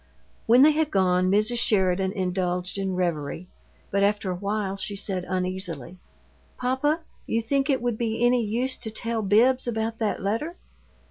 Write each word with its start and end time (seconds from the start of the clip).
When 0.47 0.63
they 0.63 0.71
had 0.71 0.89
gone, 0.89 1.29
Mrs. 1.29 1.59
Sheridan 1.59 2.11
indulged 2.13 2.79
in 2.79 2.95
reverie, 2.95 3.47
but 3.91 4.01
after 4.01 4.31
a 4.31 4.35
while 4.35 4.75
she 4.75 4.95
said, 4.95 5.25
uneasily, 5.29 5.97
"Papa, 6.57 7.01
you 7.27 7.39
think 7.39 7.69
it 7.69 7.83
would 7.83 7.99
be 7.99 8.25
any 8.25 8.43
use 8.43 8.77
to 8.77 8.89
tell 8.89 9.21
Bibbs 9.21 9.67
about 9.67 9.99
that 9.99 10.19
letter?" 10.19 10.55